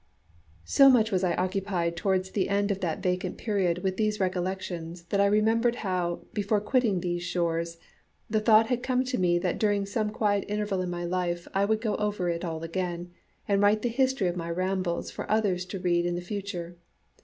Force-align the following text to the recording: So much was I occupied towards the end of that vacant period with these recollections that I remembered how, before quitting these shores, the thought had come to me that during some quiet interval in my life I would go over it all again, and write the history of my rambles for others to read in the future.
So 0.65 0.89
much 0.89 1.11
was 1.11 1.23
I 1.23 1.35
occupied 1.35 1.95
towards 1.95 2.31
the 2.31 2.49
end 2.49 2.71
of 2.71 2.79
that 2.79 3.03
vacant 3.03 3.37
period 3.37 3.83
with 3.83 3.97
these 3.97 4.19
recollections 4.19 5.03
that 5.09 5.21
I 5.21 5.27
remembered 5.27 5.75
how, 5.85 6.21
before 6.33 6.59
quitting 6.59 7.01
these 7.01 7.21
shores, 7.21 7.77
the 8.27 8.39
thought 8.39 8.65
had 8.69 8.81
come 8.81 9.03
to 9.03 9.19
me 9.19 9.37
that 9.37 9.59
during 9.59 9.85
some 9.85 10.09
quiet 10.09 10.43
interval 10.47 10.81
in 10.81 10.89
my 10.89 11.05
life 11.05 11.47
I 11.53 11.65
would 11.65 11.81
go 11.81 11.95
over 11.97 12.29
it 12.29 12.43
all 12.43 12.63
again, 12.63 13.11
and 13.47 13.61
write 13.61 13.83
the 13.83 13.89
history 13.89 14.27
of 14.27 14.35
my 14.35 14.49
rambles 14.49 15.11
for 15.11 15.29
others 15.29 15.65
to 15.65 15.77
read 15.79 16.07
in 16.07 16.15
the 16.15 16.21
future. 16.21 16.77